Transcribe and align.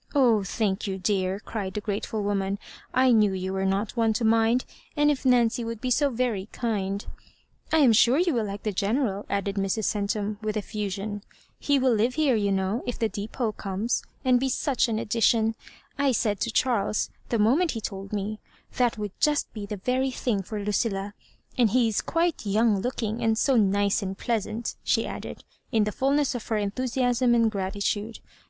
"Oh, 0.14 0.42
thank 0.42 0.86
you, 0.86 0.96
dear," 0.96 1.38
cried 1.38 1.74
the 1.74 1.82
grateful 1.82 2.22
wo 2.22 2.34
man; 2.34 2.58
"I 2.94 3.12
knew 3.12 3.34
you 3.34 3.52
were 3.52 3.66
not 3.66 3.94
one 3.94 4.14
to 4.14 4.24
mind; 4.24 4.64
and 4.96 5.10
if 5.10 5.26
Nancy 5.26 5.64
would 5.64 5.82
be 5.82 5.90
so 5.90 6.08
very 6.08 6.46
kind 6.50 7.04
I 7.70 7.80
am 7.80 7.92
sure 7.92 8.16
you 8.18 8.32
will 8.32 8.46
like 8.46 8.62
the 8.62 8.72
General," 8.72 9.26
added 9.28 9.56
Mrs. 9.56 9.84
Centum, 9.84 10.38
with 10.40 10.56
effusion;" 10.56 11.20
he 11.58 11.78
will 11.78 11.92
live 11.94 12.14
here, 12.14 12.34
you 12.36 12.50
know, 12.50 12.82
if 12.86 12.98
the 12.98 13.10
depot 13.10 13.52
comes, 13.52 14.02
and 14.24 14.40
be 14.40 14.48
such 14.48 14.88
an 14.88 14.98
addition 14.98 15.54
I 15.98 16.06
I 16.06 16.12
said 16.12 16.40
to 16.40 16.50
Charles, 16.50 17.10
the 17.28 17.38
moment' 17.38 17.72
he 17.72 17.82
told 17.82 18.14
me, 18.14 18.40
That 18.78 18.96
would 18.96 19.12
just 19.20 19.52
be 19.52 19.66
the 19.66 19.76
very 19.76 20.10
thing 20.10 20.40
for 20.40 20.58
Lucilla! 20.58 21.12
And 21.58 21.68
he 21.68 21.86
is 21.88 22.00
quite 22.00 22.46
young 22.46 22.80
lookip^, 22.82 23.22
and 23.22 23.36
so 23.36 23.60
pice 23.70 24.00
and 24.00 24.16
pleasant," 24.16 24.76
she 24.82 25.06
added, 25.06 25.44
in 25.70 25.84
the 25.84 25.92
fulness 25.92 26.34
of 26.34 26.48
her 26.48 26.56
enthusiasm 26.56 27.34
and 27.34 27.50
gratitude. 27.50 28.20